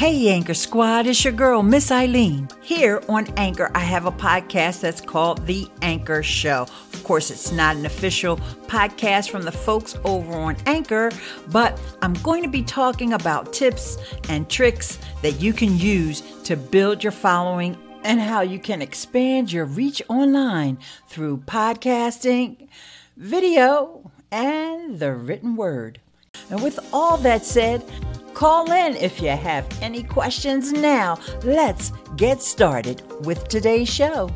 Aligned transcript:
Hey, 0.00 0.30
Anchor 0.30 0.54
Squad, 0.54 1.06
it's 1.06 1.22
your 1.22 1.34
girl, 1.34 1.62
Miss 1.62 1.90
Ileane. 1.90 2.50
Here 2.62 3.02
on 3.06 3.26
Anchor, 3.36 3.70
I 3.74 3.80
have 3.80 4.06
a 4.06 4.10
podcast 4.10 4.80
that's 4.80 5.02
called 5.02 5.46
The 5.46 5.68
Anchor 5.82 6.22
Show. 6.22 6.62
Of 6.94 7.04
course, 7.04 7.30
it's 7.30 7.52
not 7.52 7.76
an 7.76 7.84
official 7.84 8.38
podcast 8.66 9.28
from 9.28 9.42
the 9.42 9.52
folks 9.52 9.98
over 10.06 10.32
on 10.32 10.56
Anchor, 10.64 11.10
but 11.48 11.78
I'm 12.00 12.14
going 12.14 12.42
to 12.42 12.48
be 12.48 12.62
talking 12.62 13.12
about 13.12 13.52
tips 13.52 13.98
and 14.30 14.48
tricks 14.48 14.98
that 15.20 15.32
you 15.32 15.52
can 15.52 15.76
use 15.76 16.22
to 16.44 16.56
build 16.56 17.04
your 17.04 17.12
following 17.12 17.76
and 18.02 18.22
how 18.22 18.40
you 18.40 18.58
can 18.58 18.80
expand 18.80 19.52
your 19.52 19.66
reach 19.66 20.00
online 20.08 20.78
through 21.08 21.42
podcasting, 21.44 22.68
video, 23.18 24.10
and 24.32 24.98
the 24.98 25.12
written 25.12 25.56
word. 25.56 26.00
And 26.48 26.62
with 26.62 26.78
all 26.90 27.18
that 27.18 27.44
said, 27.44 27.84
Call 28.34 28.70
in 28.72 28.96
if 28.96 29.20
you 29.20 29.30
have 29.30 29.66
any 29.82 30.02
questions 30.02 30.72
now. 30.72 31.18
Let's 31.42 31.92
get 32.16 32.40
started 32.42 33.02
with 33.24 33.48
today's 33.48 33.88
show. 33.88 34.30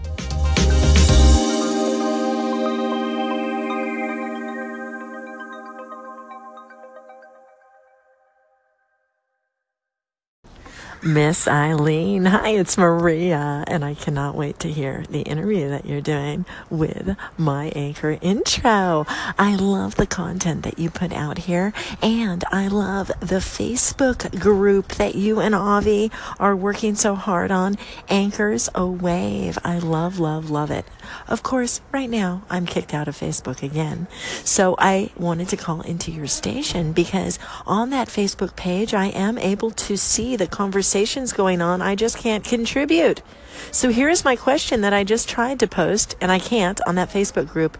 Miss 11.04 11.44
Ileane. 11.44 12.26
Hi, 12.26 12.48
it's 12.48 12.78
Maria, 12.78 13.62
and 13.66 13.84
I 13.84 13.92
cannot 13.92 14.34
wait 14.34 14.58
to 14.60 14.72
hear 14.72 15.04
the 15.10 15.20
interview 15.20 15.68
that 15.68 15.84
you're 15.84 16.00
doing 16.00 16.46
with 16.70 17.14
my 17.36 17.66
anchor 17.76 18.16
intro. 18.22 19.04
I 19.38 19.54
love 19.56 19.96
the 19.96 20.06
content 20.06 20.62
that 20.62 20.78
you 20.78 20.88
put 20.88 21.12
out 21.12 21.36
here, 21.36 21.74
and 22.00 22.42
I 22.50 22.68
love 22.68 23.08
the 23.20 23.36
Facebook 23.36 24.40
group 24.40 24.94
that 24.94 25.14
you 25.14 25.40
and 25.40 25.54
Avi 25.54 26.10
are 26.40 26.56
working 26.56 26.94
so 26.94 27.14
hard 27.14 27.50
on. 27.50 27.76
Anchors 28.08 28.70
Aweigh. 28.74 29.58
I 29.62 29.80
love, 29.80 30.18
love, 30.18 30.48
love 30.48 30.70
it. 30.70 30.86
Of 31.28 31.42
course, 31.42 31.82
right 31.92 32.08
now 32.08 32.44
I'm 32.48 32.64
kicked 32.64 32.94
out 32.94 33.08
of 33.08 33.16
Facebook 33.16 33.62
again. 33.62 34.06
So 34.42 34.74
I 34.78 35.10
wanted 35.18 35.50
to 35.50 35.58
call 35.58 35.82
into 35.82 36.10
your 36.10 36.28
station 36.28 36.92
because 36.92 37.38
on 37.66 37.90
that 37.90 38.08
Facebook 38.08 38.56
page, 38.56 38.94
I 38.94 39.08
am 39.08 39.36
able 39.36 39.70
to 39.70 39.98
see 39.98 40.34
the 40.36 40.46
conversations 40.94 41.32
going 41.32 41.60
on. 41.60 41.82
I 41.82 41.96
just 41.96 42.18
can't 42.18 42.44
contribute. 42.44 43.20
So 43.72 43.90
here's 43.90 44.24
my 44.24 44.36
question 44.36 44.82
that 44.82 44.92
I 44.92 45.02
just 45.02 45.28
tried 45.28 45.58
to 45.58 45.66
post 45.66 46.14
and 46.20 46.30
I 46.30 46.38
can't 46.38 46.80
on 46.86 46.94
that 46.94 47.10
Facebook 47.10 47.48
group 47.48 47.76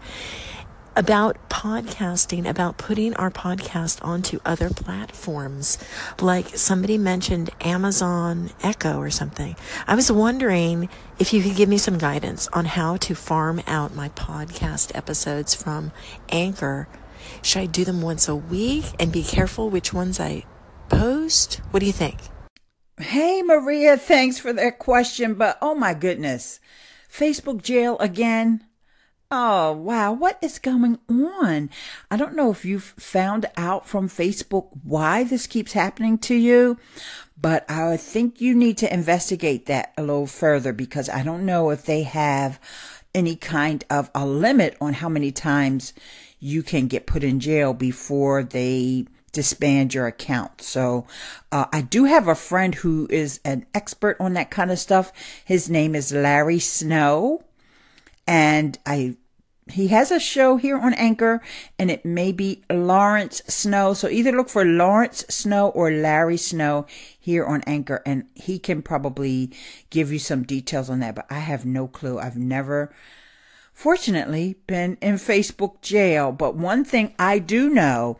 about 0.97 1.37
podcasting, 1.47 2.45
about 2.45 2.77
putting 2.77 3.13
our 3.13 3.31
podcast 3.31 4.03
onto 4.03 4.39
other 4.43 4.69
platforms. 4.69 5.77
Like 6.19 6.57
somebody 6.57 6.97
mentioned 6.97 7.51
Amazon 7.61 8.49
Echo 8.61 8.97
or 8.97 9.09
something. 9.09 9.55
I 9.87 9.95
was 9.95 10.11
wondering 10.11 10.89
if 11.17 11.31
you 11.31 11.41
could 11.41 11.55
give 11.55 11.69
me 11.69 11.77
some 11.77 11.97
guidance 11.97 12.49
on 12.51 12.65
how 12.65 12.97
to 12.97 13.15
farm 13.15 13.61
out 13.65 13.95
my 13.95 14.09
podcast 14.09 14.93
episodes 14.93 15.55
from 15.55 15.93
Anchor. 16.27 16.89
Should 17.41 17.61
I 17.61 17.65
do 17.67 17.85
them 17.85 18.01
once 18.01 18.27
a 18.27 18.35
week 18.35 18.83
and 18.99 19.09
be 19.09 19.23
careful 19.23 19.69
which 19.69 19.93
ones 19.93 20.19
I 20.19 20.43
post? 20.89 21.61
What 21.71 21.79
do 21.79 21.85
you 21.85 21.93
think? 21.93 22.17
Hey, 22.97 23.41
Maria, 23.41 23.97
thanks 23.97 24.39
for 24.39 24.53
that 24.53 24.79
question, 24.79 25.33
but 25.33 25.57
oh 25.61 25.75
my 25.75 25.93
goodness. 25.93 26.61
Facebook 27.11 27.61
jail 27.61 27.97
again? 27.99 28.65
Oh, 29.29 29.73
wow. 29.73 30.13
What 30.13 30.37
is 30.41 30.59
going 30.59 30.99
on? 31.09 31.69
I 32.09 32.15
don't 32.15 32.37
know 32.37 32.51
if 32.51 32.63
you've 32.63 32.93
found 32.97 33.47
out 33.57 33.85
from 33.85 34.07
Facebook 34.07 34.69
why 34.81 35.25
this 35.25 35.45
keeps 35.45 35.73
happening 35.73 36.17
to 36.19 36.35
you, 36.35 36.77
but 37.35 37.69
I 37.69 37.97
think 37.97 38.39
you 38.39 38.55
need 38.55 38.77
to 38.77 38.93
investigate 38.93 39.65
that 39.65 39.91
a 39.97 40.01
little 40.01 40.27
further 40.27 40.71
because 40.71 41.09
I 41.09 41.21
don't 41.21 41.45
know 41.45 41.71
if 41.71 41.83
they 41.83 42.03
have 42.03 42.61
any 43.13 43.35
kind 43.35 43.83
of 43.89 44.09
a 44.15 44.25
limit 44.25 44.77
on 44.79 44.93
how 44.93 45.09
many 45.09 45.33
times 45.33 45.91
you 46.39 46.63
can 46.63 46.87
get 46.87 47.07
put 47.07 47.25
in 47.25 47.41
jail 47.41 47.73
before 47.73 48.41
they 48.41 49.05
disband 49.35 49.93
your 49.93 50.07
account. 50.07 50.61
So 50.61 51.05
uh, 51.51 51.65
I 51.71 51.81
do 51.81 52.05
have 52.05 52.27
a 52.27 52.35
friend 52.35 52.73
who 52.73 53.07
is 53.11 53.39
an 53.45 53.65
expert 53.73 54.17
on 54.19 54.33
that 54.33 54.49
kind 54.49 54.71
of 54.71 54.79
stuff. 54.79 55.11
His 55.43 55.69
name 55.69 55.93
is 55.93 56.11
Larry 56.11 56.59
Snow 56.59 57.43
and 58.27 58.79
I 58.85 59.17
he 59.67 59.87
has 59.87 60.11
a 60.11 60.19
show 60.19 60.57
here 60.57 60.77
on 60.77 60.93
Anchor, 60.93 61.41
and 61.79 61.89
it 61.89 62.05
may 62.05 62.31
be 62.31 62.63
Lawrence 62.69 63.41
Snow. 63.47 63.95
So 63.95 64.07
either 64.07 64.31
look 64.31 64.47
for 64.47 64.63
Lawrence 64.63 65.25
Snow 65.27 65.69
or 65.69 65.89
Larry 65.89 66.37
Snow 66.37 66.85
here 67.19 67.43
on 67.45 67.63
Anchor, 67.65 68.03
and 68.05 68.25
he 68.35 68.59
can 68.59 68.83
probably 68.83 69.51
give 69.89 70.11
you 70.11 70.19
some 70.19 70.43
details 70.43 70.89
on 70.89 70.99
that. 70.99 71.15
But 71.15 71.25
I 71.31 71.39
have 71.39 71.65
no 71.65 71.87
clue. 71.87 72.19
I've 72.19 72.37
never, 72.37 72.93
fortunately, 73.73 74.57
been 74.67 74.99
in 75.01 75.15
Facebook 75.15 75.81
jail. 75.81 76.31
But 76.31 76.55
one 76.55 76.85
thing 76.85 77.15
I 77.17 77.39
do 77.39 77.67
know 77.67 78.19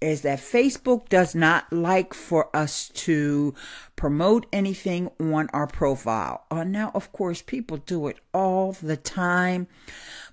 is 0.00 0.22
that 0.22 0.38
Facebook 0.38 1.08
does 1.08 1.34
not 1.34 1.72
like 1.72 2.12
for 2.12 2.54
us 2.54 2.88
to 2.90 3.54
promote 3.96 4.46
anything 4.52 5.10
on 5.18 5.48
our 5.52 5.66
profile. 5.66 6.44
Uh, 6.50 6.64
now, 6.64 6.90
of 6.94 7.12
course, 7.12 7.42
people 7.42 7.78
do 7.78 8.06
it 8.08 8.18
all 8.34 8.72
the 8.72 8.96
time, 8.96 9.66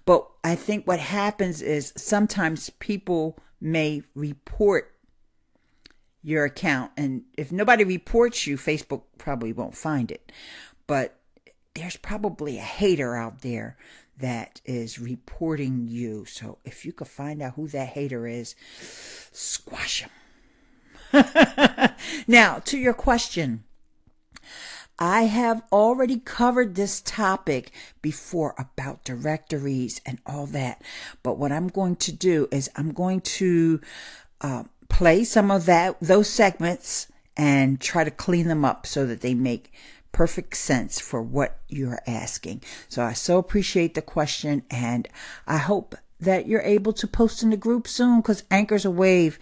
but 0.06 0.28
I 0.44 0.56
think 0.56 0.85
what 0.85 1.00
happens 1.00 1.62
is 1.62 1.94
sometimes 1.96 2.69
people 2.79 3.38
may 3.62 4.03
report 4.16 4.91
your 6.22 6.45
account, 6.45 6.91
and 6.95 7.24
if 7.38 7.51
nobody 7.51 7.84
reports 7.84 8.47
you, 8.47 8.57
Facebook 8.57 9.03
probably 9.18 9.53
won't 9.53 9.75
find 9.75 10.09
it. 10.09 10.31
But 10.88 11.19
there's 11.75 11.97
probably 11.97 12.57
a 12.57 12.62
hater 12.62 13.16
out 13.16 13.41
there 13.41 13.78
that 14.18 14.62
is 14.66 15.00
reporting 15.00 15.88
you. 15.88 16.25
So 16.25 16.59
if 16.63 16.85
you 16.85 16.94
could 16.94 17.07
find 17.07 17.41
out 17.41 17.56
who 17.56 17.68
that 17.69 17.90
hater 17.90 18.28
is, 18.28 18.56
squash 19.31 20.01
him. 20.01 20.09
now, 22.28 22.59
to 22.59 22.78
your 22.78 22.94
question. 22.94 23.63
I 25.00 25.24
have 25.24 25.63
already 25.72 26.19
covered 26.19 26.75
this 26.75 27.01
topic 27.01 27.72
before 28.01 28.53
about 28.57 29.03
directories 29.03 30.00
and 30.06 30.19
all 30.25 30.45
that. 30.47 30.81
But 31.24 31.38
what 31.38 31.51
I'm 31.51 31.68
going 31.68 31.95
to 31.97 32.12
do 32.12 32.47
is 32.51 32.69
I'm 32.75 32.94
going 32.94 33.22
to 33.22 33.81
uh, 34.41 34.63
play 34.90 35.24
some 35.24 35.50
of 35.50 35.66
that, 35.66 35.97
those 36.00 36.30
segments 36.30 37.07
and 37.35 37.81
try 37.81 38.03
to 38.03 38.12
clean 38.12 38.47
them 38.47 38.63
up 38.63 38.85
so 38.85 39.07
that 39.07 39.22
they 39.22 39.34
make 39.34 39.74
perfect 40.13 40.56
sense 40.56 41.01
for 41.01 41.22
what 41.22 41.59
you're 41.68 42.00
asking. 42.07 42.62
So 42.88 43.03
I 43.03 43.12
so 43.12 43.38
appreciate 43.38 43.96
the 43.96 44.01
question 44.01 44.63
and 44.72 45.09
I 45.46 45.57
hope 45.57 45.96
that 46.22 46.47
you're 46.47 46.62
able 46.62 46.94
to 46.94 47.07
post 47.07 47.44
in 47.44 47.50
the 47.50 47.57
group 47.57 47.88
soon 47.88 48.22
because 48.22 48.44
Anchors 48.50 48.85
Aweigh 48.85 49.38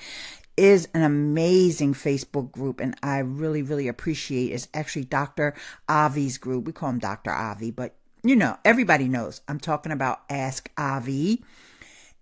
is 0.57 0.87
an 0.93 1.03
amazing 1.03 1.93
Facebook 1.93 2.51
group 2.51 2.79
and 2.79 2.95
I 3.03 3.19
really, 3.19 3.61
really 3.61 3.87
appreciate 3.87 4.51
it. 4.51 4.55
It's 4.55 4.67
actually 4.73 5.05
Dr. 5.05 5.53
Avi's 5.89 6.39
group. 6.39 6.65
We 6.65 6.73
call 6.73 6.89
him 6.89 6.99
Dr. 6.99 7.31
Avi, 7.31 7.69
but 7.69 7.95
you 8.23 8.35
know, 8.35 8.57
everybody 8.63 9.07
knows 9.07 9.41
I'm 9.47 9.59
talking 9.59 9.91
about 9.91 10.21
Ask 10.29 10.71
Avi. 10.77 11.43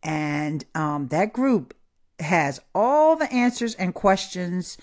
And 0.01 0.63
um, 0.75 1.09
that 1.09 1.33
group 1.33 1.73
has 2.19 2.59
all 2.73 3.15
the 3.15 3.31
answers 3.31 3.75
and 3.75 3.93
questions 3.93 4.77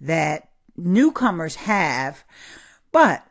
that 0.00 0.50
newcomers 0.76 1.56
have 1.56 2.24
but 2.92 3.26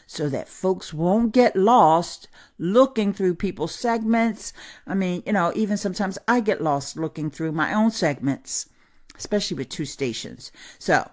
so 0.05 0.29
that 0.29 0.47
folks 0.47 0.93
won't 0.93 1.33
get 1.33 1.55
lost 1.55 2.27
looking 2.57 3.13
through 3.13 3.35
people's 3.35 3.75
segments. 3.75 4.53
I 4.87 4.95
mean, 4.95 5.21
you 5.25 5.33
know, 5.33 5.51
even 5.55 5.77
sometimes 5.77 6.17
I 6.27 6.39
get 6.39 6.61
lost 6.61 6.97
looking 6.97 7.29
through 7.29 7.51
my 7.51 7.73
own 7.73 7.91
segments, 7.91 8.69
especially 9.17 9.57
with 9.57 9.67
two 9.69 9.85
stations. 9.85 10.51
So, 10.79 11.11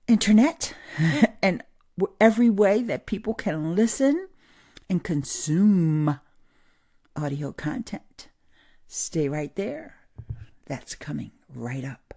internet 0.08 0.74
and 1.42 1.62
every 2.20 2.50
way 2.50 2.82
that 2.82 3.06
people 3.06 3.34
can 3.34 3.74
listen 3.74 4.28
and 4.88 5.02
consume 5.02 6.20
audio 7.16 7.52
content. 7.52 8.28
Stay 8.86 9.28
right 9.28 9.54
there. 9.56 9.96
That's 10.66 10.94
coming 10.94 11.32
right 11.54 11.84
up. 11.84 12.14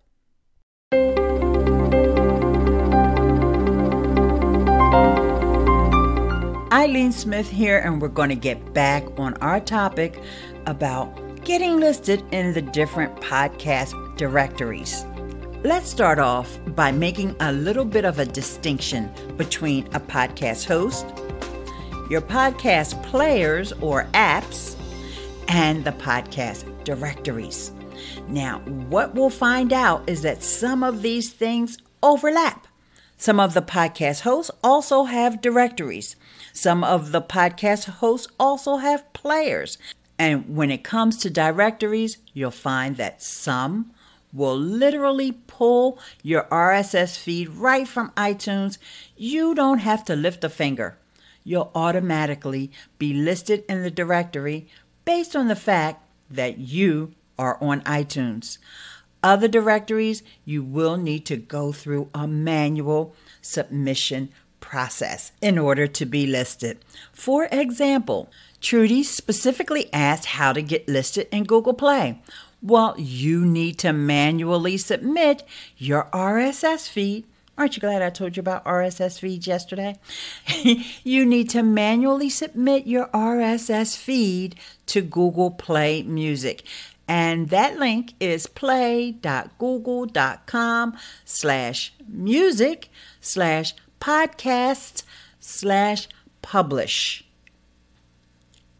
Ileane 6.79 7.11
Smith 7.11 7.49
here, 7.49 7.79
and 7.79 8.01
we're 8.01 8.07
going 8.07 8.29
to 8.29 8.35
get 8.35 8.73
back 8.73 9.03
on 9.19 9.33
our 9.41 9.59
topic 9.59 10.17
about 10.65 11.43
getting 11.43 11.77
listed 11.77 12.23
in 12.31 12.53
the 12.53 12.61
different 12.61 13.13
podcast 13.17 13.93
directories. 14.15 15.03
Let's 15.65 15.89
start 15.89 16.19
off 16.19 16.57
by 16.67 16.93
making 16.93 17.35
a 17.41 17.51
little 17.51 17.83
bit 17.83 18.05
of 18.05 18.17
a 18.17 18.25
distinction 18.25 19.11
between 19.35 19.87
a 19.87 19.99
podcast 19.99 20.67
host, 20.67 21.05
your 22.09 22.21
podcast 22.21 23.03
players 23.03 23.73
or 23.81 24.05
apps, 24.13 24.77
and 25.49 25.83
the 25.83 25.91
podcast 25.91 26.63
directories. 26.85 27.73
Now, 28.29 28.59
what 28.87 29.15
we'll 29.15 29.29
find 29.29 29.73
out 29.73 30.09
is 30.09 30.21
that 30.21 30.43
some 30.43 30.83
of 30.83 31.01
these 31.01 31.29
things 31.29 31.77
overlap. 32.01 32.67
Some 33.17 33.37
of 33.37 33.53
the 33.53 33.61
podcast 33.61 34.21
hosts 34.21 34.49
also 34.63 35.03
have 35.03 35.41
directories. 35.41 36.15
Some 36.59 36.83
of 36.83 37.13
the 37.13 37.21
podcast 37.21 37.85
hosts 37.85 38.27
also 38.37 38.75
have 38.75 39.13
players. 39.13 39.77
And 40.17 40.57
when 40.57 40.71
it 40.71 40.83
comes 40.83 41.15
to 41.19 41.29
directories, 41.29 42.17
you'll 42.33 42.51
find 42.51 42.97
that 42.97 43.23
some 43.23 43.91
will 44.33 44.57
literally 44.57 45.31
pull 45.47 45.97
your 46.21 46.43
RSS 46.51 47.17
feed 47.17 47.47
right 47.47 47.87
from 47.87 48.11
iTunes. 48.17 48.77
You 49.15 49.55
don't 49.55 49.77
have 49.77 50.03
to 50.03 50.17
lift 50.17 50.43
a 50.43 50.49
finger. 50.49 50.97
You'll 51.45 51.71
automatically 51.73 52.73
be 52.97 53.13
listed 53.13 53.63
in 53.69 53.83
the 53.83 53.89
directory 53.89 54.67
based 55.05 55.37
on 55.37 55.47
the 55.47 55.55
fact 55.55 56.03
that 56.29 56.57
you 56.57 57.13
are 57.37 57.57
on 57.63 57.79
iTunes. 57.83 58.57
Other 59.23 59.47
directories, 59.47 60.23
you 60.43 60.63
will 60.63 60.97
need 60.97 61.25
to 61.27 61.37
go 61.37 61.71
through 61.71 62.09
a 62.13 62.27
manual 62.27 63.15
submission 63.41 64.27
process 64.59 65.31
in 65.41 65.57
order 65.57 65.87
to 65.87 66.05
be 66.05 66.25
listed. 66.25 66.79
For 67.11 67.47
example, 67.51 68.29
Trudy 68.61 69.03
specifically 69.03 69.91
asked 69.93 70.25
how 70.25 70.51
to 70.53 70.61
get 70.61 70.87
listed 70.87 71.27
in 71.31 71.45
Google 71.45 71.73
Play. 71.73 72.21
Well, 72.61 72.93
you 72.97 73.45
need 73.45 73.77
to 73.79 73.91
manually 73.93 74.77
submit 74.77 75.43
your 75.77 76.09
RSS 76.11 76.89
feed. 76.89 77.25
Aren't 77.57 77.75
you 77.75 77.81
glad 77.81 78.01
I 78.01 78.09
told 78.09 78.37
you 78.37 78.41
about 78.41 78.65
RSS 78.65 79.19
feeds 79.19 79.47
yesterday? 79.47 79.97
you 81.03 81.25
need 81.25 81.49
to 81.51 81.63
manually 81.63 82.29
submit 82.29 82.85
your 82.87 83.07
RSS 83.07 83.97
feed 83.97 84.55
to 84.87 85.01
Google 85.01 85.51
Play 85.51 86.03
Music. 86.03 86.63
And 87.07 87.47
that 87.49 87.79
link 87.79 88.13
is 88.19 88.45
play.google.com 88.45 90.97
slash 91.25 91.93
music 92.07 92.89
slash 93.19 93.73
podcast 93.99 95.03
slash 95.39 96.07
publish. 96.41 97.23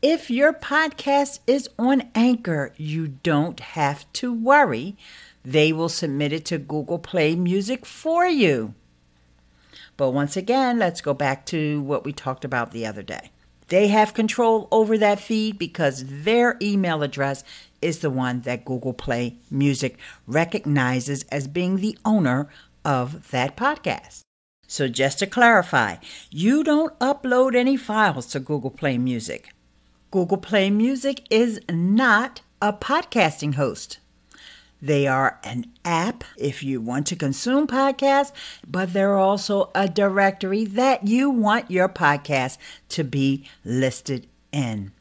If 0.02 0.32
your 0.32 0.54
podcast 0.54 1.40
is 1.46 1.70
on 1.78 2.10
Anchor, 2.16 2.74
you 2.78 3.10
don't 3.10 3.60
have 3.60 4.12
to 4.14 4.34
worry. 4.34 4.96
They 5.44 5.74
will 5.74 5.90
submit 5.90 6.32
it 6.32 6.46
to 6.46 6.58
Google 6.58 7.00
Play 7.00 7.36
Music 7.36 7.86
for 7.86 8.26
you. 8.26 8.74
But 9.98 10.12
once 10.12 10.38
again, 10.38 10.80
let's 10.80 11.02
go 11.02 11.14
back 11.14 11.46
to 11.48 11.82
what 11.82 12.06
we 12.06 12.14
talked 12.14 12.46
about 12.46 12.72
the 12.72 12.86
other 12.86 13.04
day. 13.04 13.32
They 13.68 13.90
have 13.90 14.14
control 14.14 14.70
over 14.72 14.98
that 14.98 15.20
feed 15.20 15.60
because 15.60 16.04
their 16.24 16.58
email 16.62 17.04
address 17.04 17.44
is 17.82 18.00
the 18.00 18.10
one 18.10 18.42
that 18.42 18.64
Google 18.64 18.94
Play 18.94 19.36
Music 19.52 19.98
recognizes 20.26 21.24
as 21.24 21.48
being 21.48 21.78
the 21.78 21.98
owner 22.06 22.48
of 22.86 23.32
that 23.32 23.58
podcast. 23.58 24.22
So, 24.72 24.88
just 24.88 25.18
to 25.18 25.26
clarify, 25.26 25.96
you 26.30 26.64
don't 26.64 26.98
upload 27.00 27.56
any 27.56 27.76
files 27.76 28.28
to 28.28 28.40
Google 28.40 28.70
Play 28.70 29.00
Music. 29.00 29.50
Google 30.12 30.38
Play 30.38 30.70
Music 30.70 31.26
is 31.32 31.60
not 31.72 32.42
a 32.62 32.72
podcasting 32.72 33.56
host. 33.56 33.98
They 34.80 35.08
are 35.08 35.40
an 35.44 35.66
app 35.84 36.24
if 36.38 36.62
you 36.62 36.82
want 36.82 37.08
to 37.08 37.16
consume 37.16 37.66
podcasts, 37.66 38.32
but 38.68 38.94
they're 38.94 39.18
also 39.18 39.72
a 39.74 39.90
directory 39.90 40.66
that 40.66 41.08
you 41.08 41.32
want 41.32 41.72
your 41.72 41.90
podcast 41.90 42.60
to 42.90 43.04
be 43.04 43.50
listed 43.66 44.28
in. 44.52 44.92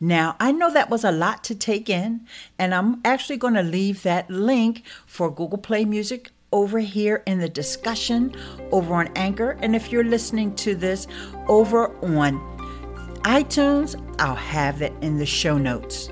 Now, 0.00 0.34
I 0.40 0.50
know 0.50 0.72
that 0.72 0.90
was 0.90 1.04
a 1.04 1.12
lot 1.12 1.44
to 1.44 1.54
take 1.54 1.88
in, 1.88 2.26
and 2.58 2.74
I'm 2.74 3.00
actually 3.04 3.36
going 3.36 3.54
to 3.54 3.62
leave 3.62 4.02
that 4.02 4.28
link 4.28 4.82
for 5.06 5.30
Google 5.30 5.58
Play 5.58 5.84
Music 5.84 6.32
over 6.52 6.78
here 6.78 7.22
in 7.26 7.38
the 7.38 7.48
discussion 7.48 8.34
over 8.70 8.94
on 8.94 9.08
Anchor. 9.16 9.58
And 9.60 9.74
if 9.74 9.90
you're 9.90 10.04
listening 10.04 10.54
to 10.56 10.74
this 10.74 11.06
over 11.48 11.88
on 12.04 12.40
iTunes, 13.22 14.00
I'll 14.18 14.34
have 14.34 14.82
it 14.82 14.92
in 15.00 15.18
the 15.18 15.26
show 15.26 15.58
notes. 15.58 16.10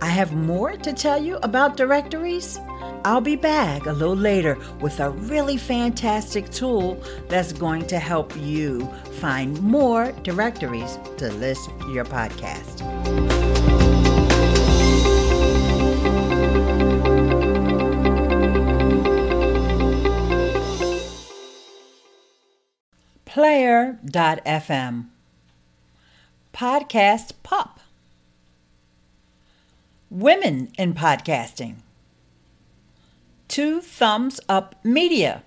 I 0.00 0.08
have 0.08 0.34
more 0.34 0.76
to 0.76 0.92
tell 0.92 1.22
you 1.22 1.36
about 1.42 1.76
directories. 1.76 2.58
I'll 3.06 3.20
be 3.20 3.36
back 3.36 3.86
a 3.86 3.92
little 3.92 4.16
later 4.16 4.58
with 4.80 5.00
a 5.00 5.10
really 5.10 5.56
fantastic 5.56 6.50
tool 6.50 7.02
that's 7.28 7.52
going 7.52 7.86
to 7.88 7.98
help 7.98 8.34
you 8.36 8.86
find 9.20 9.60
more 9.62 10.12
directories 10.22 10.98
to 11.18 11.30
list 11.32 11.70
your 11.92 12.04
podcast. 12.04 12.93
Player.fm 23.34 25.06
Podcast 26.52 27.32
Pop. 27.42 27.80
Women 30.08 30.70
in 30.78 30.94
Podcasting. 30.94 31.78
Two 33.48 33.80
Thumbs 33.80 34.38
Up 34.48 34.76
Media. 34.84 35.42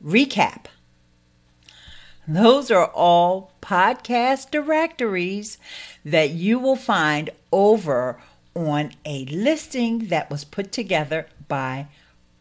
Recap. 0.00 0.66
Those 2.28 2.70
are 2.70 2.86
all 2.92 3.54
podcast 3.60 4.52
directories 4.52 5.58
that 6.04 6.30
you 6.30 6.60
will 6.60 6.76
find 6.76 7.30
over 7.50 8.20
on 8.54 8.92
a 9.04 9.24
listing 9.24 10.06
that 10.10 10.30
was 10.30 10.44
put 10.44 10.70
together 10.70 11.26
by 11.48 11.88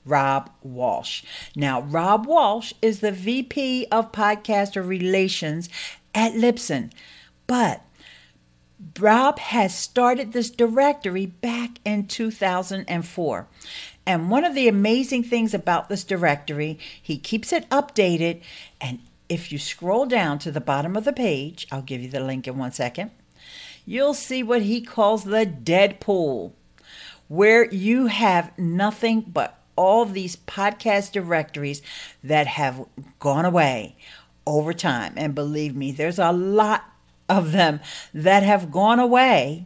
Rob 0.05 0.49
Walsh. 0.61 1.23
Now, 1.55 1.81
Rob 1.81 2.25
Walsh 2.25 2.73
is 2.81 2.99
the 2.99 3.11
VP 3.11 3.87
of 3.91 4.11
Podcaster 4.11 4.85
Relations 4.85 5.69
at 6.13 6.33
Libsyn. 6.33 6.91
But 7.47 7.81
Rob 8.99 9.39
has 9.39 9.75
started 9.75 10.33
this 10.33 10.49
directory 10.49 11.25
back 11.25 11.79
in 11.85 12.07
2004. 12.07 13.47
And 14.05 14.29
one 14.29 14.43
of 14.43 14.55
the 14.55 14.67
amazing 14.67 15.23
things 15.23 15.53
about 15.53 15.87
this 15.87 16.03
directory, 16.03 16.77
he 17.01 17.17
keeps 17.17 17.53
it 17.53 17.69
updated. 17.69 18.41
And 18.81 18.99
if 19.29 19.51
you 19.51 19.57
scroll 19.57 20.05
down 20.05 20.39
to 20.39 20.51
the 20.51 20.61
bottom 20.61 20.97
of 20.97 21.05
the 21.05 21.13
page, 21.13 21.65
I'll 21.71 21.81
give 21.81 22.01
you 22.01 22.09
the 22.09 22.19
link 22.19 22.47
in 22.47 22.57
one 22.57 22.73
second, 22.73 23.11
you'll 23.85 24.13
see 24.13 24.43
what 24.43 24.63
he 24.63 24.81
calls 24.81 25.23
the 25.23 25.45
Deadpool, 25.45 26.51
where 27.27 27.71
you 27.71 28.07
have 28.07 28.57
nothing 28.57 29.21
but 29.21 29.62
all 29.75 30.05
these 30.05 30.35
podcast 30.35 31.11
directories 31.11 31.81
that 32.23 32.47
have 32.47 32.85
gone 33.19 33.45
away 33.45 33.95
over 34.45 34.73
time. 34.73 35.13
And 35.17 35.35
believe 35.35 35.75
me, 35.75 35.91
there's 35.91 36.19
a 36.19 36.31
lot 36.31 36.85
of 37.29 37.51
them 37.51 37.79
that 38.13 38.43
have 38.43 38.71
gone 38.71 38.99
away, 38.99 39.65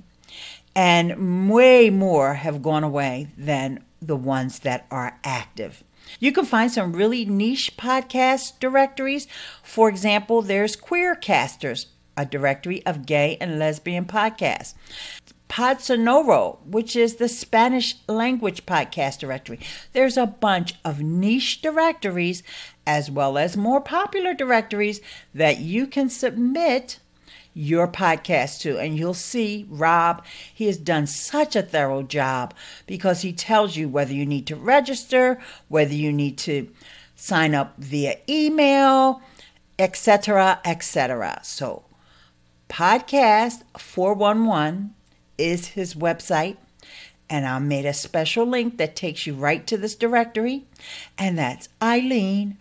and 0.75 1.49
way 1.49 1.89
more 1.89 2.35
have 2.35 2.61
gone 2.61 2.83
away 2.83 3.29
than 3.35 3.83
the 4.01 4.15
ones 4.15 4.59
that 4.59 4.85
are 4.91 5.17
active. 5.23 5.83
You 6.19 6.31
can 6.31 6.45
find 6.45 6.71
some 6.71 6.93
really 6.93 7.25
niche 7.25 7.75
podcast 7.77 8.59
directories. 8.59 9.27
For 9.63 9.89
example, 9.89 10.41
there's 10.41 10.77
Queercasters, 10.77 11.87
a 12.15 12.25
directory 12.25 12.85
of 12.85 13.05
gay 13.05 13.37
and 13.41 13.59
lesbian 13.59 14.05
podcasts. 14.05 14.73
Podsonoro, 15.50 16.60
which 16.66 16.96
is 16.96 17.16
the 17.16 17.30
Spanish 17.30 17.96
language 18.08 18.66
podcast 18.66 19.20
directory. 19.20 19.60
There's 19.94 20.18
a 20.18 20.25
bunch 20.25 20.75
of 20.84 21.01
niche 21.01 21.62
directories 21.62 22.44
as 22.86 23.10
well 23.10 23.38
as 23.38 23.56
more 23.58 23.82
popular 23.82 24.34
directories 24.34 25.01
that 25.34 25.60
you 25.60 25.88
can 25.88 26.10
submit 26.10 27.00
your 27.54 27.88
podcast 27.88 28.60
to. 28.62 28.77
And 28.77 28.98
you'll 28.98 29.13
see 29.13 29.66
Rob, 29.70 30.24
he 30.54 30.68
has 30.68 30.77
done 30.77 31.08
such 31.08 31.56
a 31.56 31.63
thorough 31.63 32.04
job 32.04 32.54
because 32.86 33.22
he 33.22 33.34
tells 33.34 33.75
you 33.75 33.89
whether 33.89 34.13
you 34.13 34.25
need 34.25 34.46
to 34.48 34.56
register, 34.56 35.39
whether 35.68 35.94
you 35.94 36.13
need 36.13 36.38
to 36.39 36.70
sign 37.16 37.56
up 37.56 37.74
via 37.80 38.18
email, 38.30 39.22
etc., 39.80 40.60
etc. 40.63 41.39
So, 41.44 41.86
podcast 42.70 43.63
411 43.77 44.94
is 45.38 45.67
his 45.70 45.94
website. 45.94 46.58
And 47.29 47.46
I 47.46 47.60
made 47.60 47.86
a 47.86 47.94
special 47.94 48.46
link 48.46 48.77
that 48.77 48.96
takes 48.96 49.27
you 49.27 49.34
right 49.34 49.67
to 49.67 49.77
this 49.77 49.96
directory. 49.96 50.63
And 51.17 51.38
that's 51.38 51.67
ileane.link 51.82 52.58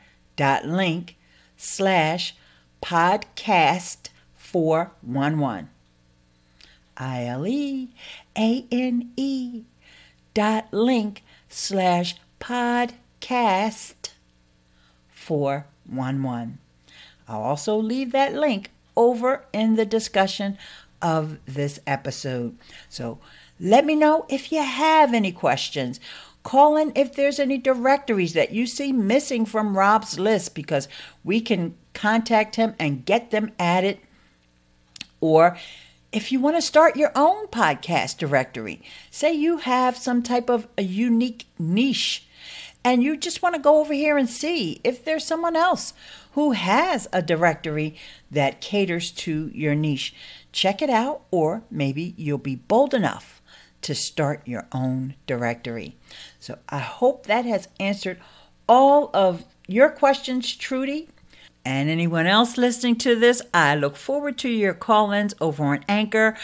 slash 1.56 2.35
podcast 2.83 4.09
411. 4.37 5.68
I 6.97 7.25
L 7.26 7.47
E 7.47 7.90
A 8.37 8.64
N 8.73 9.12
E 9.16 9.62
dot 10.35 10.68
link 10.73 11.23
slash 11.49 12.16
podcast 12.40 14.11
411. 15.11 16.59
I'll 17.28 17.42
also 17.42 17.76
leave 17.76 18.12
that 18.12 18.35
link 18.35 18.71
over 18.97 19.45
in 19.52 19.76
the 19.76 19.85
discussion 19.85 20.56
of 21.02 21.38
this 21.46 21.78
episode. 21.86 22.56
So 22.88 23.18
let 23.58 23.84
me 23.84 23.94
know 23.94 24.26
if 24.28 24.52
you 24.52 24.62
have 24.62 25.14
any 25.14 25.32
questions. 25.32 26.00
Call 26.42 26.76
in 26.76 26.92
if 26.94 27.14
there's 27.14 27.40
any 27.40 27.58
directories 27.58 28.34
that 28.34 28.52
you 28.52 28.66
see 28.66 28.92
missing 28.92 29.46
from 29.46 29.76
Rob's 29.76 30.18
list 30.18 30.54
because 30.54 30.88
we 31.24 31.40
can 31.40 31.74
contact 31.92 32.56
him 32.56 32.74
and 32.78 33.04
get 33.04 33.30
them 33.30 33.52
added. 33.58 33.98
Or 35.20 35.56
if 36.12 36.30
you 36.30 36.38
want 36.38 36.56
to 36.56 36.62
start 36.62 36.96
your 36.96 37.12
own 37.16 37.48
podcast 37.48 38.18
directory, 38.18 38.80
say 39.10 39.32
you 39.32 39.58
have 39.58 39.96
some 39.96 40.22
type 40.22 40.48
of 40.48 40.68
a 40.78 40.82
unique 40.82 41.46
niche 41.58 42.26
and 42.84 43.02
you 43.02 43.16
just 43.16 43.42
want 43.42 43.56
to 43.56 43.60
go 43.60 43.80
over 43.80 43.92
here 43.92 44.16
and 44.16 44.30
see 44.30 44.80
if 44.84 45.04
there's 45.04 45.24
someone 45.24 45.56
else 45.56 45.92
who 46.37 46.52
has 46.52 47.09
a 47.14 47.23
directory 47.23 47.97
that 48.31 48.61
caters 48.61 49.11
to 49.11 49.50
your 49.55 49.75
niche. 49.75 50.14
Check 50.52 50.83
it 50.83 50.90
out, 50.90 51.23
or 51.31 51.62
maybe 51.71 52.12
you'll 52.19 52.37
be 52.37 52.55
bold 52.55 52.93
enough 52.93 53.40
to 53.81 53.95
start 53.95 54.47
your 54.47 54.66
own 54.71 55.14
directory. 55.26 55.97
So 56.38 56.59
I 56.69 56.81
hope 56.81 57.25
that 57.25 57.47
has 57.47 57.69
answered 57.81 58.21
all 58.69 59.11
of 59.14 59.45
your 59.66 59.88
questions, 59.88 60.55
Trudy. 60.55 61.09
And 61.64 61.88
anyone 61.88 62.26
else 62.26 62.59
listening 62.59 62.97
to 62.97 63.16
this, 63.16 63.40
I 63.55 63.75
look 63.75 63.97
forward 63.97 64.37
to 64.38 64.50
your 64.50 64.75
call 64.75 65.12
ins 65.12 65.35
over 65.40 65.64
on 65.64 65.87
Anchor. 65.88 66.37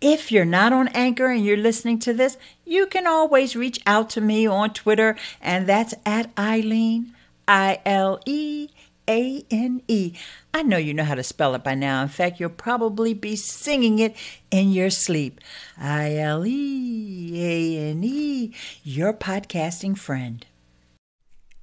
If 0.00 0.30
you're 0.30 0.44
not 0.44 0.72
on 0.72 0.86
Anchor 0.88 1.26
and 1.26 1.44
you're 1.44 1.56
listening 1.56 1.98
to 2.00 2.14
this, 2.14 2.38
you 2.64 2.86
can 2.86 3.04
always 3.04 3.56
reach 3.56 3.80
out 3.84 4.10
to 4.10 4.20
me 4.20 4.46
on 4.46 4.72
Twitter, 4.74 5.16
and 5.40 5.66
that's 5.66 5.94
at 6.06 6.32
Ileane, 6.36 7.10
I 7.48 7.80
L 7.84 8.20
E 8.26 8.68
a 9.08 9.44
N 9.50 9.82
E. 9.88 10.14
I 10.52 10.62
know 10.62 10.76
you 10.76 10.94
know 10.94 11.04
how 11.04 11.14
to 11.14 11.22
spell 11.22 11.54
it 11.54 11.64
by 11.64 11.74
now. 11.74 12.02
In 12.02 12.08
fact, 12.08 12.40
you'll 12.40 12.50
probably 12.50 13.14
be 13.14 13.36
singing 13.36 13.98
it 13.98 14.16
in 14.50 14.72
your 14.72 14.90
sleep. 14.90 15.40
I 15.78 16.16
L 16.16 16.46
E 16.46 17.32
A 17.36 17.90
N 17.90 18.02
E, 18.04 18.54
your 18.82 19.12
podcasting 19.12 19.96
friend. 19.96 20.46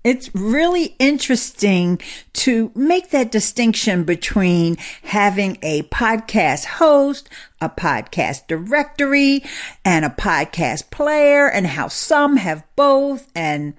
It's 0.04 0.34
really 0.34 0.96
interesting 1.00 2.00
to 2.34 2.72
make 2.74 3.10
that 3.10 3.30
distinction 3.30 4.06
between 4.06 4.78
having 5.04 5.58
a 5.62 5.82
podcast 5.84 6.64
host, 6.64 7.30
a 7.60 7.70
podcast 7.70 8.48
directory, 8.48 9.44
and 9.84 10.06
a 10.06 10.10
podcast 10.10 10.92
player, 10.92 11.50
and 11.50 11.68
how 11.68 11.90
some 11.90 12.38
have 12.38 12.64
both. 12.78 13.30
And 13.36 13.74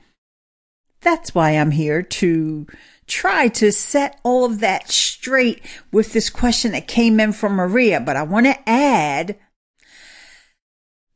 that's 1.00 1.34
why 1.34 1.52
I'm 1.52 1.70
here 1.70 2.02
to 2.02 2.66
try 3.08 3.48
to 3.48 3.72
set 3.72 4.20
all 4.22 4.44
of 4.44 4.60
that 4.60 4.90
straight 4.90 5.62
with 5.90 6.12
this 6.12 6.30
question 6.30 6.72
that 6.72 6.86
came 6.86 7.18
in 7.18 7.32
from 7.32 7.54
Maria, 7.54 8.00
but 8.00 8.16
I 8.16 8.22
want 8.22 8.46
to 8.46 8.68
add 8.68 9.38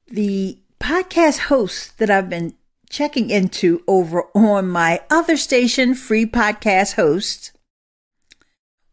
the 0.08 0.58
podcast 0.80 1.38
hosts 1.38 1.92
that 1.92 2.10
I've 2.10 2.28
been 2.28 2.54
checking 2.90 3.30
into 3.30 3.82
over 3.86 4.24
on 4.34 4.68
my 4.68 5.00
other 5.08 5.36
station, 5.36 5.94
Free 5.94 6.26
Podcast 6.26 6.94
Hosts, 6.94 7.52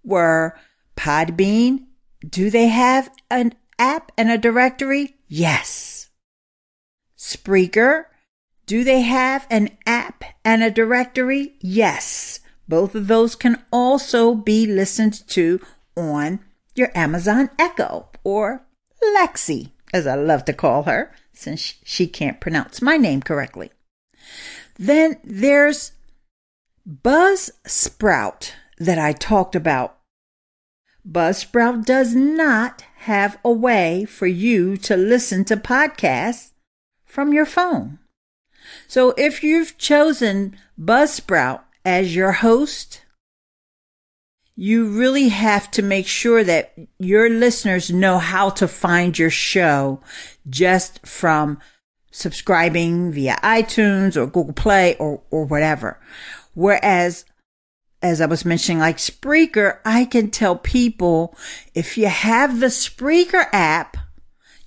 were 0.04 0.58
Podbean. 0.96 1.86
Do 2.28 2.50
they 2.50 2.68
have 2.68 3.10
an 3.30 3.54
app 3.78 4.12
and 4.18 4.30
a 4.30 4.38
directory? 4.38 5.16
Yes. 5.28 6.10
Spreaker. 7.18 8.06
Do 8.66 8.84
they 8.84 9.02
have 9.02 9.48
an 9.50 9.78
app 9.86 10.24
and 10.46 10.64
a 10.64 10.72
directory? 10.72 11.56
Yes. 11.60 12.40
Both 12.70 12.94
of 12.94 13.08
those 13.08 13.36
can 13.36 13.64
also 13.72 14.36
be 14.36 14.68
listened 14.68 15.28
to 15.30 15.60
on 15.98 16.40
your 16.76 16.92
Amazon 16.96 17.50
Echo 17.58 18.10
or 18.24 18.64
Lexi, 19.18 19.72
as 19.92 20.06
I 20.06 20.14
love 20.14 20.46
to 20.46 20.54
call 20.54 20.84
her, 20.84 21.12
since 21.34 21.74
she 21.84 22.06
can't 22.06 22.40
pronounce 22.40 22.80
my 22.80 22.96
name 22.96 23.22
correctly. 23.22 23.72
Then 24.78 25.18
there's 25.24 25.94
Buzzsprout 26.88 28.52
that 28.78 29.00
I 29.00 29.14
talked 29.14 29.56
about. 29.56 29.98
Buzzsprout 31.10 31.86
does 31.86 32.14
not 32.14 32.84
have 32.98 33.40
a 33.44 33.52
way 33.52 34.06
for 34.06 34.28
you 34.28 34.78
to 34.78 34.96
listen 34.96 35.44
to 35.46 35.58
podcasts 35.58 36.52
from 37.04 37.34
your 37.34 37.48
phone. 37.48 37.98
So 38.88 39.16
if 39.18 39.44
you've 39.44 39.78
chosen 39.80 40.56
Buzzsprout 40.80 41.62
as 41.86 42.16
your 42.16 42.32
host, 42.34 43.02
you 44.56 44.88
really 44.88 45.30
have 45.30 45.72
to 45.72 45.82
make 45.82 46.06
sure 46.06 46.44
that 46.44 46.74
your 47.00 47.30
listeners 47.30 47.92
know 47.92 48.18
how 48.18 48.50
to 48.50 48.68
find 48.68 49.18
your 49.18 49.30
show 49.30 50.02
just 50.50 51.06
from 51.08 51.60
subscribing 52.12 53.12
via 53.12 53.38
iTunes 53.42 54.18
or 54.18 54.26
Google 54.26 54.54
Play 54.54 54.96
or, 54.98 55.22
or 55.32 55.46
whatever. 55.46 55.98
Whereas, 56.56 57.24
as 58.02 58.20
I 58.20 58.26
was 58.26 58.44
mentioning, 58.44 58.80
like 58.80 58.98
Spreaker, 58.98 59.80
I 59.86 60.04
can 60.04 60.30
tell 60.30 60.58
people 60.58 61.38
if 61.74 61.98
you 61.98 62.08
have 62.08 62.60
the 62.60 62.68
Spreaker 62.68 63.46
app, 63.54 63.96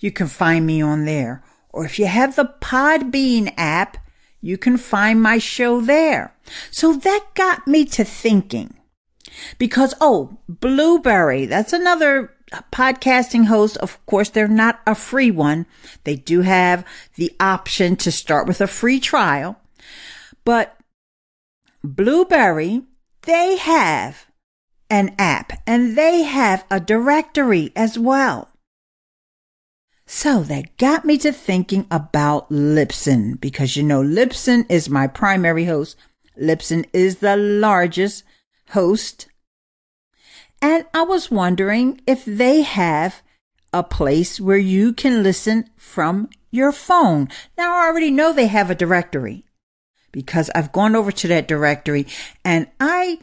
you 0.00 0.10
can 0.10 0.26
find 0.26 0.66
me 0.66 0.80
on 0.80 1.04
there. 1.04 1.44
Or 1.68 1.84
if 1.84 1.98
you 1.98 2.06
have 2.06 2.36
the 2.36 2.52
Podbean 2.60 3.52
app, 3.56 3.98
you 4.42 4.58
can 4.58 4.76
find 4.76 5.22
my 5.22 5.38
show 5.38 5.80
there. 5.80 6.34
So 6.70 6.92
that 6.94 7.26
got 7.34 7.66
me 7.66 7.84
to 7.86 8.04
thinking 8.04 8.74
because, 9.56 9.94
oh, 10.00 10.38
Blubrry, 10.48 11.46
that's 11.46 11.72
another 11.72 12.34
podcasting 12.72 13.46
host. 13.46 13.76
Of 13.78 14.04
course, 14.04 14.28
they're 14.28 14.48
not 14.48 14.80
a 14.86 14.94
free 14.94 15.30
one. 15.30 15.64
They 16.04 16.16
do 16.16 16.42
have 16.42 16.84
the 17.14 17.32
option 17.40 17.96
to 17.96 18.12
start 18.12 18.46
with 18.46 18.60
a 18.60 18.66
free 18.66 19.00
trial, 19.00 19.58
but 20.44 20.76
Blubrry, 21.82 22.82
they 23.22 23.56
have 23.56 24.26
an 24.90 25.14
app 25.18 25.52
and 25.66 25.96
they 25.96 26.22
have 26.22 26.64
a 26.70 26.80
directory 26.80 27.72
as 27.74 27.98
well. 27.98 28.51
So 30.14 30.42
that 30.42 30.76
got 30.76 31.06
me 31.06 31.16
to 31.18 31.32
thinking 31.32 31.86
about 31.90 32.50
Libsyn 32.50 33.40
because 33.40 33.78
you 33.78 33.82
know, 33.82 34.02
Libsyn 34.02 34.70
is 34.70 34.90
my 34.90 35.06
primary 35.06 35.64
host. 35.64 35.96
Libsyn 36.38 36.84
is 36.92 37.16
the 37.16 37.34
largest 37.34 38.22
host. 38.68 39.26
And 40.60 40.84
I 40.92 41.02
was 41.02 41.30
wondering 41.30 42.02
if 42.06 42.26
they 42.26 42.60
have 42.60 43.22
a 43.72 43.82
place 43.82 44.38
where 44.38 44.58
you 44.58 44.92
can 44.92 45.22
listen 45.22 45.70
from 45.78 46.28
your 46.50 46.72
phone. 46.72 47.30
Now 47.56 47.74
I 47.74 47.86
already 47.86 48.10
know 48.10 48.34
they 48.34 48.48
have 48.48 48.70
a 48.70 48.74
directory 48.74 49.44
because 50.12 50.50
I've 50.54 50.72
gone 50.72 50.94
over 50.94 51.10
to 51.10 51.28
that 51.28 51.48
directory 51.48 52.06
and 52.44 52.66
I 52.78 53.18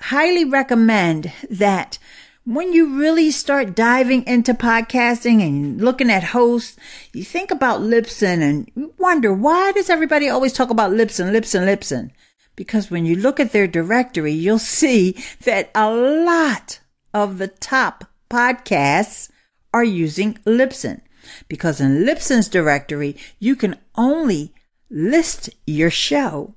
highly 0.00 0.46
recommend 0.46 1.30
that 1.50 1.98
when 2.44 2.72
you 2.72 2.98
really 2.98 3.30
start 3.30 3.74
diving 3.74 4.26
into 4.26 4.52
podcasting 4.52 5.46
and 5.46 5.80
looking 5.80 6.10
at 6.10 6.24
hosts, 6.24 6.76
you 7.12 7.22
think 7.22 7.50
about 7.50 7.80
Libsyn 7.80 8.42
and 8.42 8.92
wonder 8.98 9.32
why 9.32 9.72
does 9.72 9.88
everybody 9.88 10.28
always 10.28 10.52
talk 10.52 10.70
about 10.70 10.90
Libsyn, 10.90 11.30
Libsyn, 11.30 11.64
Libsyn? 11.64 12.10
Because 12.56 12.90
when 12.90 13.06
you 13.06 13.14
look 13.14 13.38
at 13.38 13.52
their 13.52 13.66
directory, 13.66 14.32
you'll 14.32 14.58
see 14.58 15.16
that 15.44 15.70
a 15.74 15.90
lot 15.90 16.80
of 17.14 17.38
the 17.38 17.48
top 17.48 18.04
podcasts 18.28 19.30
are 19.72 19.84
using 19.84 20.34
Libsyn. 20.44 21.00
Because 21.48 21.80
in 21.80 22.04
Libsyn's 22.04 22.48
directory, 22.48 23.16
you 23.38 23.54
can 23.54 23.78
only 23.94 24.52
list 24.90 25.48
your 25.66 25.90
show 25.90 26.56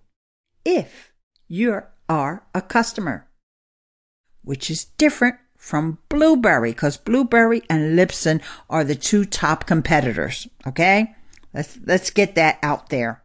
if 0.65 1.13
you 1.48 1.84
are 2.10 2.44
a 2.56 2.62
customer, 2.62 3.27
which 4.44 4.72
is 4.72 4.86
different 4.98 5.38
from 5.65 5.98
Blubrry 6.10 6.69
because 6.72 6.95
Blubrry 6.95 7.63
and 7.67 7.98
Libsyn 7.98 8.39
are 8.69 8.84
the 8.84 8.93
two 8.93 9.25
top 9.25 9.65
competitors. 9.65 10.48
Okay. 10.67 11.15
Let's, 11.55 11.79
let's 11.84 12.12
get 12.12 12.36
that 12.36 12.60
out 12.62 12.89
there. 12.89 13.24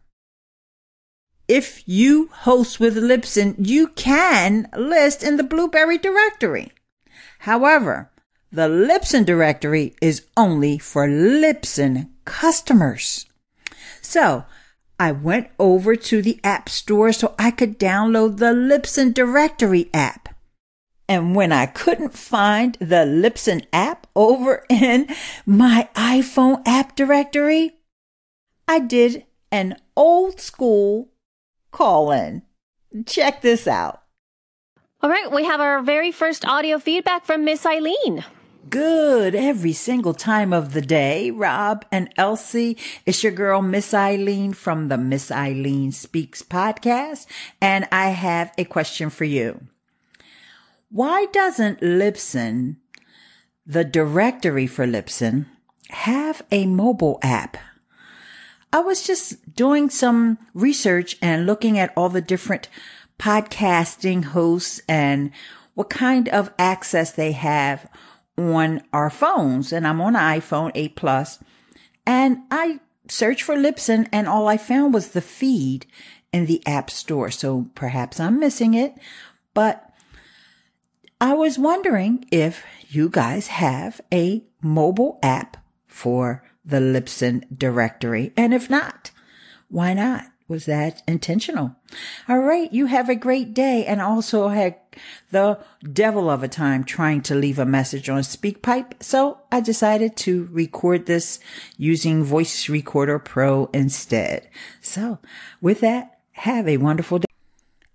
If 1.47 1.83
you 1.87 2.29
host 2.31 2.79
with 2.79 2.97
Libsyn, 2.97 3.55
you 3.59 3.89
can 3.89 4.67
list 4.75 5.21
in 5.21 5.37
the 5.37 5.43
Blubrry 5.43 5.99
directory. 5.99 6.71
However, 7.39 8.09
the 8.51 8.67
Libsyn 8.67 9.23
directory 9.23 9.95
is 10.01 10.25
only 10.35 10.79
for 10.79 11.07
Libsyn 11.07 12.09
customers. 12.25 13.27
So 14.01 14.45
I 14.99 15.11
went 15.11 15.49
over 15.59 15.95
to 15.95 16.23
the 16.23 16.39
app 16.43 16.69
store 16.69 17.13
so 17.13 17.35
I 17.37 17.51
could 17.51 17.77
download 17.77 18.37
the 18.37 18.53
Libsyn 18.53 19.13
directory 19.13 19.91
app. 19.93 20.30
And 21.11 21.35
when 21.35 21.51
I 21.51 21.65
couldn't 21.65 22.13
find 22.13 22.75
the 22.75 23.03
Libsyn 23.05 23.65
app 23.73 24.07
over 24.15 24.65
in 24.69 25.13
my 25.45 25.89
iPhone 25.93 26.61
app 26.65 26.95
directory, 26.95 27.75
I 28.65 28.79
did 28.79 29.25
an 29.51 29.75
old 29.97 30.39
school 30.39 31.09
call 31.69 32.13
in. 32.13 32.43
Check 33.05 33.41
this 33.41 33.67
out. 33.67 34.03
All 35.01 35.09
right, 35.09 35.29
we 35.29 35.43
have 35.43 35.59
our 35.59 35.81
very 35.81 36.13
first 36.13 36.45
audio 36.45 36.79
feedback 36.79 37.25
from 37.25 37.43
Miss 37.43 37.65
Ileane. 37.65 38.23
Good 38.69 39.35
every 39.35 39.73
single 39.73 40.13
time 40.13 40.53
of 40.53 40.71
the 40.71 40.81
day, 40.81 41.29
Rob 41.29 41.83
and 41.91 42.09
Elsie. 42.15 42.77
It's 43.05 43.21
your 43.21 43.33
girl, 43.33 43.61
Miss 43.61 43.91
Ileane 43.91 44.55
from 44.55 44.87
the 44.87 44.97
Miss 44.97 45.29
Ileane 45.29 45.93
Speaks 45.93 46.41
podcast. 46.41 47.25
And 47.59 47.85
I 47.91 48.11
have 48.11 48.53
a 48.57 48.63
question 48.63 49.09
for 49.09 49.25
you. 49.25 49.67
Why 50.93 51.27
doesn't 51.27 51.79
Libsyn, 51.79 52.75
the 53.65 53.85
directory 53.85 54.67
for 54.67 54.85
Libsyn, 54.85 55.45
have 55.89 56.41
a 56.51 56.65
mobile 56.65 57.17
app? 57.23 57.55
I 58.73 58.79
was 58.79 59.07
just 59.07 59.55
doing 59.55 59.89
some 59.89 60.37
research 60.53 61.15
and 61.21 61.45
looking 61.45 61.79
at 61.79 61.93
all 61.95 62.09
the 62.09 62.19
different 62.19 62.67
podcasting 63.17 64.25
hosts 64.25 64.81
and 64.89 65.31
what 65.75 65.89
kind 65.89 66.27
of 66.27 66.51
access 66.59 67.13
they 67.13 67.31
have 67.31 67.89
on 68.37 68.81
our 68.91 69.09
phones. 69.09 69.71
And 69.71 69.87
I'm 69.87 70.01
on 70.01 70.17
an 70.17 70.41
iPhone 70.41 70.73
8 70.75 70.97
Plus 70.97 71.39
and 72.05 72.39
I 72.51 72.81
searched 73.07 73.43
for 73.43 73.55
Libsyn 73.55 74.09
and 74.11 74.27
all 74.27 74.49
I 74.49 74.57
found 74.57 74.93
was 74.93 75.09
the 75.09 75.21
feed 75.21 75.85
in 76.33 76.47
the 76.47 76.61
app 76.67 76.89
store. 76.89 77.31
So 77.31 77.67
perhaps 77.75 78.19
I'm 78.19 78.41
missing 78.41 78.73
it, 78.73 78.93
but 79.53 79.90
I 81.21 81.35
was 81.35 81.59
wondering 81.59 82.25
if 82.31 82.65
you 82.89 83.07
guys 83.07 83.45
have 83.45 84.01
a 84.11 84.43
mobile 84.59 85.19
app 85.21 85.57
for 85.85 86.43
the 86.65 86.77
Libsyn 86.77 87.45
directory. 87.55 88.33
And 88.35 88.55
if 88.55 88.71
not, 88.71 89.11
why 89.69 89.93
not? 89.93 90.25
Was 90.47 90.65
that 90.65 91.03
intentional? 91.07 91.75
All 92.27 92.39
right. 92.39 92.73
You 92.73 92.87
have 92.87 93.07
a 93.07 93.15
great 93.15 93.53
day 93.53 93.85
and 93.85 94.01
also 94.01 94.47
had 94.47 94.77
the 95.29 95.59
devil 95.93 96.27
of 96.27 96.41
a 96.41 96.47
time 96.47 96.83
trying 96.83 97.21
to 97.21 97.35
leave 97.35 97.59
a 97.59 97.67
message 97.67 98.09
on 98.09 98.21
SpeakPipe. 98.21 99.03
So 99.03 99.41
I 99.51 99.61
decided 99.61 100.17
to 100.17 100.49
record 100.51 101.05
this 101.05 101.39
using 101.77 102.23
Voice 102.23 102.67
Recorder 102.67 103.19
Pro 103.19 103.69
instead. 103.73 104.49
So 104.81 105.19
with 105.61 105.81
that, 105.81 106.19
have 106.31 106.67
a 106.67 106.77
wonderful 106.77 107.19
day. 107.19 107.30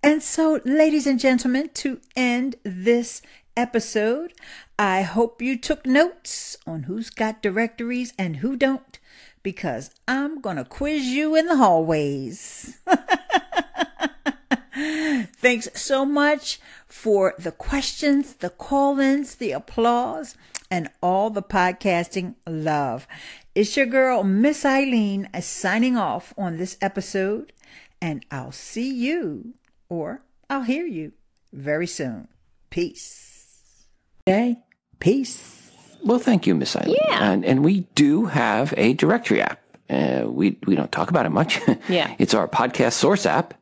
And 0.07 0.23
so, 0.23 0.61
ladies 0.65 1.05
and 1.05 1.19
gentlemen, 1.19 1.69
to 1.75 2.01
end 2.15 2.55
this 2.63 3.23
episode, 3.57 4.33
I 4.79 5.03
hope 5.03 5.43
you 5.43 5.59
took 5.59 5.85
notes 5.85 6.57
on 6.65 6.85
who's 6.85 7.11
got 7.11 7.43
directories 7.43 8.13
and 8.17 8.37
who 8.37 8.57
don't, 8.57 9.01
because 9.43 9.91
I'm 10.07 10.41
going 10.41 10.59
to 10.59 10.65
quiz 10.65 11.07
you 11.07 11.35
in 11.35 11.47
the 11.47 11.57
hallways. 11.57 12.79
Thanks 14.73 15.71
so 15.75 16.05
much 16.05 16.61
for 16.87 17.35
the 17.37 17.51
questions, 17.51 18.35
the 18.35 18.51
call 18.51 19.01
ins, 19.01 19.35
the 19.35 19.51
applause, 19.51 20.37
and 20.71 20.89
all 21.03 21.31
the 21.31 21.43
podcasting 21.43 22.37
love. 22.47 23.09
It's 23.57 23.77
your 23.77 23.87
girl, 23.87 24.23
Miss 24.23 24.63
Ileane, 24.63 25.43
signing 25.43 25.97
off 25.97 26.33
on 26.39 26.59
this 26.59 26.79
episode, 26.81 27.53
and 28.01 28.25
I'll 28.31 28.53
see 28.53 28.89
you 28.89 29.56
or 29.89 30.23
I'll 30.49 30.63
hear 30.63 30.87
you 30.87 31.13
very 31.53 31.87
soon. 31.87 32.29
Peace. 32.71 33.87
Okay. 34.29 34.57
Peace. 34.99 35.71
Well, 36.05 36.19
thank 36.19 36.47
you, 36.47 36.55
Miss 36.55 36.75
Ileane. 36.75 36.97
Yeah. 37.09 37.31
And, 37.33 37.45
and 37.45 37.65
we 37.65 37.81
do 37.95 38.27
have 38.27 38.73
a 38.77 38.93
directory 38.95 39.43
app. 39.43 39.61
Uh, 39.89 40.25
we, 40.27 40.59
we 40.67 40.75
don't 40.77 40.91
talk 40.93 41.11
about 41.11 41.27
it 41.27 41.31
much. 41.31 41.61
Yeah. 41.89 42.15
it's 42.19 42.35
our 42.35 42.49
podcast 42.49 42.93
source 42.95 43.27
app. 43.27 43.55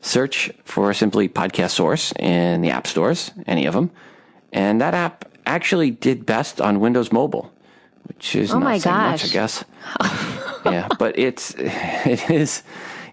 Search 0.00 0.50
for 0.64 0.92
simply 0.94 1.28
podcast 1.28 1.70
source 1.70 2.12
in 2.18 2.60
the 2.62 2.70
app 2.70 2.86
stores, 2.86 3.30
any 3.46 3.66
of 3.66 3.74
them. 3.74 3.90
And 4.52 4.80
that 4.80 4.94
app 4.94 5.24
actually 5.44 5.90
did 5.90 6.24
best 6.24 6.60
on 6.60 6.78
Windows 6.80 7.10
Mobile, 7.12 7.52
which 8.04 8.36
is 8.36 8.50
Oh 8.52 8.58
not 8.60 8.64
my 8.64 8.78
saying 8.78 8.96
much, 8.96 9.24
I 9.24 9.28
guess. 9.28 9.64
yeah, 10.64 10.88
but 10.98 11.18
it's 11.18 11.54
it 11.58 12.30
is 12.30 12.62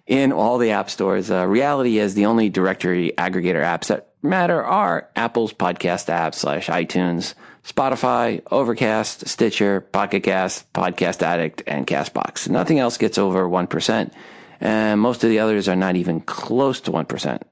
in 0.08 0.32
all 0.32 0.58
the 0.58 0.72
app 0.72 0.90
stores. 0.90 1.32
Uh, 1.32 1.46
reality 1.46 1.98
is 1.98 2.14
the 2.14 2.26
only 2.26 2.50
directory 2.50 3.14
aggregator 3.18 3.64
apps 3.64 3.88
that 3.88 4.10
matter 4.22 4.64
are 4.64 5.10
Apple's 5.16 5.54
podcast 5.54 6.10
app 6.10 6.36
slash 6.36 6.68
iTunes, 6.68 7.34
Spotify, 7.64 8.42
Overcast, 8.52 9.28
Stitcher, 9.28 9.82
Pocket 9.82 10.22
Cast, 10.22 10.72
Podcast 10.74 11.24
Addict, 11.24 11.64
and 11.66 11.88
Castbox. 11.88 12.48
Nothing 12.48 12.80
else 12.80 12.98
gets 12.98 13.18
over 13.18 13.50
one 13.50 13.68
percent, 13.68 14.14
and 14.60 15.00
most 15.00 15.24
of 15.24 15.30
the 15.30 15.40
others 15.40 15.68
are 15.68 15.76
not 15.76 15.96
even 15.96 16.22
close 16.22 16.82
to 16.82 16.92
one 16.92 17.06
percent. 17.06 17.44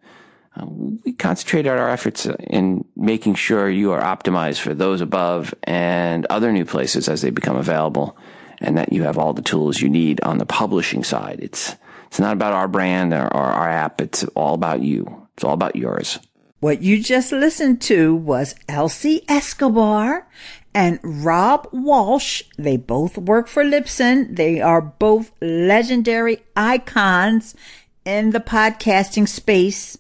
Uh, 0.56 0.68
we 0.68 1.14
concentrated 1.14 1.72
our 1.72 1.90
efforts 1.90 2.28
in 2.28 2.86
making 2.96 3.34
sure 3.34 3.68
you 3.68 3.92
are 3.92 4.02
optimized 4.02 4.60
for 4.60 4.76
those 4.76 5.02
above 5.02 5.52
and 5.64 6.28
other 6.28 6.52
new 6.52 6.66
places 6.66 7.10
as 7.10 7.24
they 7.24 7.32
become 7.32 7.56
available, 7.56 8.16
and 8.60 8.78
that 8.78 8.94
you 8.94 9.02
have 9.02 9.18
all 9.18 9.34
the 9.34 9.42
tools 9.42 9.82
you 9.82 9.90
need 9.90 10.22
on 10.22 10.38
the 10.38 10.46
publishing 10.46 11.04
side. 11.04 11.40
It's 11.42 11.76
it's 12.14 12.20
not 12.20 12.34
about 12.34 12.54
our 12.54 12.68
brand 12.68 13.12
or, 13.12 13.24
or 13.24 13.42
our 13.42 13.68
app. 13.68 14.00
It's 14.00 14.24
all 14.36 14.54
about 14.54 14.84
you. 14.84 15.28
It's 15.34 15.44
all 15.44 15.56
about 15.56 15.76
yours. 15.76 16.20
What 16.60 16.84
you 16.84 17.02
just 17.02 17.32
listened 17.32 17.82
to 17.90 18.14
was 18.16 18.54
Elsie 18.70 19.24
Escobar 19.28 20.28
and 20.76 21.00
Rob 21.02 21.68
Walsh. 21.72 22.44
They 22.56 22.78
both 22.78 23.18
work 23.18 23.48
for 23.48 23.64
Libsyn. 23.64 24.36
They 24.36 24.62
are 24.62 24.80
both 24.80 25.32
legendary 25.42 26.44
icons 26.56 27.56
in 28.06 28.30
the 28.30 28.40
podcasting 28.40 29.28
space. 29.28 29.98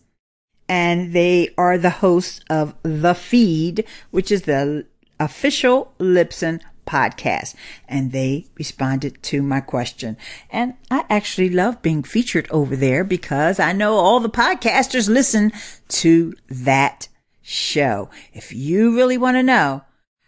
And 0.69 1.13
they 1.13 1.49
are 1.57 1.79
the 1.79 1.89
hosts 1.89 2.41
of 2.47 2.75
The 2.83 3.15
Feed, 3.15 3.85
which 4.11 4.31
is 4.31 4.43
the 4.43 4.85
official 5.19 5.95
Libsyn 5.97 6.61
podcast. 6.85 7.55
And 7.87 8.11
they 8.11 8.47
responded 8.57 9.21
to 9.23 9.41
my 9.41 9.61
question. 9.61 10.17
And 10.49 10.75
I 10.89 11.05
actually 11.09 11.49
love 11.49 11.81
being 11.81 12.03
featured 12.03 12.47
over 12.51 12.75
there 12.75 13.03
because 13.03 13.59
I 13.59 13.71
know 13.73 13.95
all 13.95 14.19
the 14.19 14.29
podcasters 14.29 15.09
listen 15.09 15.51
to 15.89 16.33
that 16.49 17.07
show. 17.41 18.09
If 18.33 18.53
you 18.53 18.95
really 18.95 19.17
want 19.17 19.37
to 19.37 19.43
know 19.43 19.83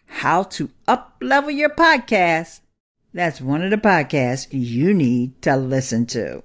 how 0.08 0.44
to 0.44 0.70
up 0.88 1.16
level 1.22 1.52
your 1.52 1.70
podcast, 1.70 2.60
that's 3.14 3.42
one 3.42 3.64
of 3.64 3.72
the 3.72 3.78
podcasts 3.78 4.48
you 4.52 4.94
need 4.94 5.42
to 5.42 5.56
listen 5.56 6.06
to. 6.08 6.44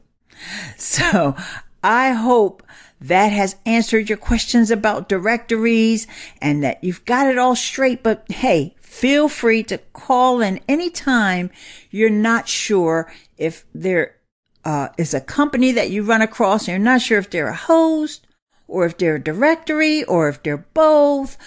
So 0.76 1.36
I 1.82 2.12
hope 2.12 2.62
that 3.00 3.28
has 3.28 3.56
answered 3.64 4.08
your 4.08 4.18
questions 4.18 4.70
about 4.70 5.08
directories 5.08 6.06
and 6.40 6.62
that 6.62 6.82
you've 6.84 7.04
got 7.04 7.26
it 7.26 7.38
all 7.38 7.56
straight. 7.56 8.02
But 8.02 8.30
hey, 8.30 8.76
feel 8.90 9.28
free 9.28 9.62
to 9.62 9.78
call 9.92 10.40
in 10.40 10.58
anytime 10.68 11.48
you're 11.92 12.10
not 12.10 12.48
sure 12.48 13.10
if 13.38 13.64
there 13.72 14.16
uh, 14.64 14.88
is 14.98 15.14
a 15.14 15.20
company 15.20 15.70
that 15.70 15.90
you 15.90 16.02
run 16.02 16.20
across 16.20 16.66
and 16.66 16.68
you're 16.68 16.92
not 16.92 17.00
sure 17.00 17.16
if 17.16 17.30
they're 17.30 17.48
a 17.48 17.54
host 17.54 18.26
or 18.66 18.84
if 18.84 18.98
they're 18.98 19.14
a 19.14 19.22
directory 19.22 20.02
or 20.04 20.28
if 20.28 20.42
they're 20.42 20.66
both 20.74 21.38